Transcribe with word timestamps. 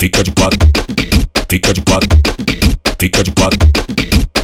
fica 0.00 0.22
de 0.22 0.30
quatro, 0.32 0.58
fica 1.50 1.74
de 1.74 1.82
quatro, 1.82 2.08
fica 2.98 3.22
de 3.22 3.30
quatro, 3.32 3.58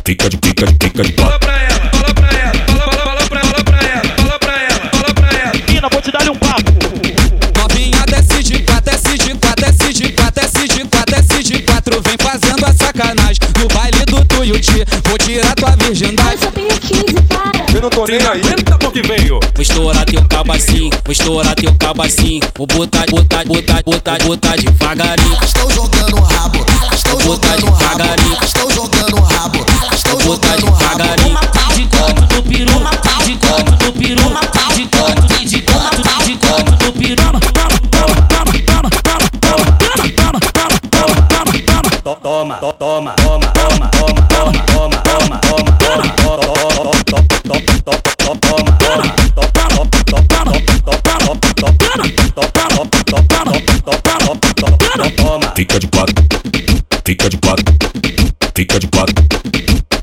fica 0.04 0.28
de 0.28 0.38
fica 0.44 0.66
de 0.66 0.76
fica 0.82 1.02
de 1.02 1.12
Fala 1.14 1.30
quatro. 1.30 1.48
pra 1.48 1.62
ela, 1.62 1.90
fala 1.90 2.14
pra 2.14 2.28
ela, 2.38 2.52
fala, 2.66 2.92
fala 2.92 3.24
pra, 3.24 3.40
fala 3.40 3.64
pra 3.64 3.80
ela, 3.80 4.02
fala 4.20 4.38
pra 4.38 4.52
ela, 4.52 4.90
fala 4.92 5.14
pra 5.14 5.38
ela. 5.38 5.52
Pina, 5.66 5.88
vou 5.90 6.02
te 6.02 6.12
dar 6.12 6.30
um 6.30 6.36
papo. 6.36 6.72
Novinha 7.56 8.04
desce 8.06 8.42
de 8.42 8.58
quatro, 8.64 8.90
desce 8.92 9.16
de 9.16 9.34
quatro, 9.34 9.64
desce 9.64 9.92
de 9.94 10.12
quatro, 10.12 10.44
desce 10.44 10.68
de 10.68 10.84
quatro, 10.84 11.14
desce 11.16 11.42
de 11.42 11.62
quatro. 11.62 12.02
Vem 12.02 12.16
fazendo 12.20 12.66
a 12.66 12.74
sacanagem 12.74 13.40
no 13.58 13.68
baile 13.68 14.04
do 14.04 14.22
Tuiuti. 14.26 14.84
Vou 15.08 15.16
tirar 15.16 15.54
tua 15.54 15.74
virgindade. 15.76 16.38
Só 16.38 16.50
tenho 16.50 16.68
15, 16.68 16.92
para. 16.92 16.95
Eu 17.76 17.82
não 17.82 17.90
tô 17.90 18.06
nem 18.06 18.16
aí. 18.26 18.40
Eita, 18.40 18.78
que 18.90 19.02
veio. 19.02 19.38
Vou 19.54 19.60
estourar 19.62 20.06
teu 20.06 20.24
cabo 20.26 20.52
assim, 20.52 20.88
vou 21.04 21.12
estourar 21.12 21.54
teu 21.54 21.74
cabo 21.78 22.02
assim. 22.02 22.40
Vou 22.56 22.66
botar, 22.66 23.04
botar, 23.10 23.44
botar, 23.44 23.82
botar, 23.84 24.18
botar 24.24 24.56
devagarinho. 24.56 25.38
Estou 25.44 25.70
jogando 25.70 26.16
rabo, 26.22 26.64
estou 26.94 27.20
jogando 27.20 27.66
devagarinho. 27.66 28.34
rabo, 28.34 28.44
estou 28.46 28.70
jogando 28.70 29.16
rabo, 29.20 29.58
estou 29.94 30.20
jogando 30.22 30.66
rabo. 30.70 30.96
devagarinho. 30.96 31.38
De 31.74 31.86
canto 31.88 32.22
do 32.22 32.42
peru, 32.44 32.78
de 33.26 33.36
canto 33.36 33.72
do 33.72 33.92
peru, 33.92 34.28
de 34.74 34.86
canto, 34.86 35.44
de 35.44 35.60
canto, 35.60 36.24
de 36.24 36.36
canto 36.36 36.72
do 36.72 36.92
peru. 36.92 37.26
Toma, 42.22 42.56
to- 42.56 42.72
toma, 42.72 43.12
toma, 43.12 43.46
toma, 43.52 43.88
toma, 43.88 44.22
toma, 44.26 44.62
toma, 44.62 45.02
toma, 45.02 45.38
toma, 45.38 46.16
toma. 46.16 46.75
Fica 55.56 55.78
de 55.78 55.86
quatro, 55.88 56.14
fica 57.06 57.30
de 57.30 57.38
quatro, 57.38 57.64
fica 58.54 58.78
de 58.78 58.86
quatro, 58.88 59.14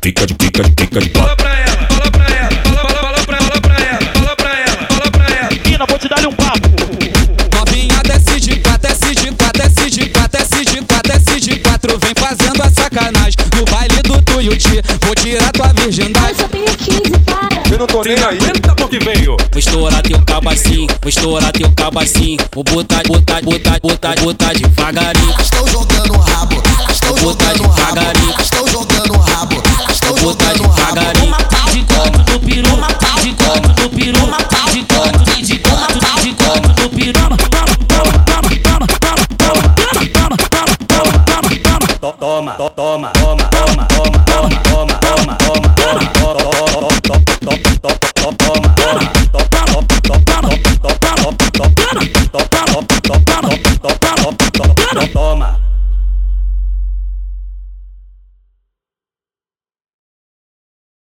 fica 0.01 0.25
de 0.25 0.35
fica 0.41 0.63
de 0.63 0.73
fica 0.79 0.99
de 0.99 1.09
Fala 1.11 1.27
quatro. 1.27 1.45
pra 1.45 1.53
ela, 1.59 1.87
fala 1.87 2.11
pra 2.11 2.25
ela, 2.35 2.49
fala, 2.63 2.89
fala, 2.89 3.17
fala 3.17 3.21
pra, 3.21 3.37
fala 3.37 3.61
pra 3.61 3.79
ela, 3.85 4.01
fala 4.17 4.35
pra 4.35 4.49
ela, 4.49 4.87
fala 4.89 5.11
pra 5.11 5.25
ela. 5.35 5.49
Pina, 5.63 5.85
vou 5.87 5.99
te 5.99 6.09
dar 6.09 6.27
um 6.27 6.33
papo. 6.33 6.69
Novinha 7.55 8.01
desce 8.03 8.39
de 8.39 8.55
quatro, 8.61 8.87
desce 8.89 9.13
de 9.13 9.31
quatro, 9.31 9.61
desce 9.61 9.89
de 9.91 10.09
quatro, 10.09 10.41
desce 10.41 10.65
de 10.65 10.81
quatro, 10.81 11.11
desce 11.11 11.39
de 11.39 11.59
quatro. 11.59 11.99
Vem 11.99 12.13
fazendo 12.17 12.63
a 12.63 12.69
sacanagem 12.71 13.37
no 13.55 13.65
baile 13.65 14.01
do 14.01 14.19
Tuiuti. 14.23 14.81
Vou 15.05 15.13
tirar 15.13 15.51
tua 15.51 15.71
virgindade. 15.73 16.33
Não 17.83 17.87
tô 17.87 18.01
nem 18.03 18.15
aí. 18.23 18.37
Eita, 18.53 18.73
pô 18.75 18.87
que 18.87 18.97
veio. 18.99 19.35
Vou 19.51 19.59
estourar 19.59 20.01
teu 20.01 20.19
cabo 20.25 20.49
assim, 20.49 20.87
vou 21.01 21.09
estourar 21.09 21.51
teu 21.51 21.69
cabo 21.75 21.99
assim. 21.99 22.37
Vou 22.53 22.63
botar, 22.63 23.03
botar, 23.05 23.41
botar, 23.41 23.79
botar, 23.81 24.15
botar 24.21 24.53
devagarinho. 24.53 25.35
Estou 25.41 25.67
jogando 25.67 26.13
rabo, 26.19 26.61
estou 26.89 27.15
botar 27.19 27.53
jogando 27.55 27.71
rabo, 27.73 28.41
estou 28.41 28.67
jogando 28.69 29.13
rabo, 29.19 29.61
estou 29.91 30.15
Vou 30.15 30.33
botar 30.33 30.53
jogando 30.55 30.71
rabo. 30.71 30.93
devagarinho. 30.95 31.35
De 31.73 31.83
canto 31.83 32.19
do 32.19 32.39
peru, 32.39 33.21
de 33.21 33.33
canto 33.33 33.69
do 33.69 33.89
peru, 33.89 34.25
de 34.71 34.83
canto, 34.83 35.41
de 35.41 35.57
canto, 35.59 36.21
de 36.21 36.33
canto 36.33 36.69
do 36.69 36.89
peru. 36.89 37.13
To- 41.99 42.13
Toma, 42.19 42.51
to- 42.53 42.69
toma, 42.71 43.09
toma, 43.13 43.43
toma, 43.45 43.85
toma, 43.85 44.19
toma, 44.25 44.59
toma, 44.59 44.95
toma, 44.99 45.35
toma, 45.37 45.69
toma, 45.75 46.22